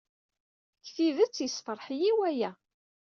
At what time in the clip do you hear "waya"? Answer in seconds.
2.17-2.51